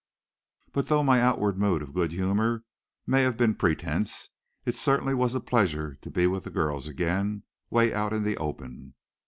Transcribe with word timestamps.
But 0.73 0.87
though 0.87 1.03
my 1.03 1.21
outward 1.21 1.59
mood 1.59 1.83
of 1.83 1.93
good 1.93 2.11
humor 2.11 2.63
may 3.05 3.21
have 3.21 3.37
been 3.37 3.53
pretense, 3.53 4.29
it 4.65 4.73
certainly 4.73 5.13
was 5.13 5.35
a 5.35 5.39
pleasure 5.39 5.93
to 6.01 6.09
be 6.09 6.25
with 6.25 6.43
the 6.43 6.49
girls 6.49 6.87
again 6.87 7.43
way 7.69 7.93
out 7.93 8.11
in 8.11 8.23
the 8.23 8.35
open. 8.37 8.95